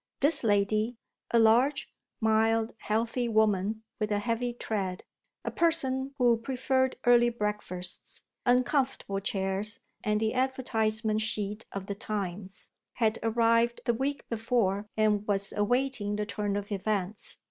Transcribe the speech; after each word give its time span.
This 0.19 0.43
lady, 0.43 0.97
a 1.29 1.37
large, 1.37 1.87
mild, 2.19 2.73
healthy 2.79 3.29
woman 3.29 3.83
with 3.99 4.11
a 4.11 4.17
heavy 4.17 4.51
tread, 4.51 5.03
a 5.45 5.51
person 5.51 6.15
who 6.17 6.37
preferred 6.37 6.95
early 7.05 7.29
breakfasts, 7.29 8.23
uncomfortable 8.43 9.19
chairs 9.19 9.79
and 10.03 10.19
the 10.19 10.33
advertisement 10.33 11.21
sheet 11.21 11.67
of 11.71 11.85
the 11.85 11.93
Times, 11.93 12.71
had 12.93 13.19
arrived 13.21 13.81
the 13.85 13.93
week 13.93 14.27
before 14.27 14.87
and 14.97 15.27
was 15.27 15.53
awaiting 15.55 16.15
the 16.15 16.25
turn 16.25 16.55
of 16.55 16.71
events. 16.71 17.37